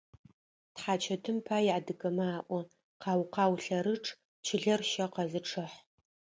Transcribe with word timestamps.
Тхьачэтым 0.75 1.37
пай 1.47 1.65
адыгэмэ 1.77 2.27
alo: 2.37 2.59
«Къау-къау 3.01 3.53
лъэрычъ, 3.63 4.09
чылэр 4.45 4.81
щэ 4.91 5.05
къэзычъыхь». 5.13 5.77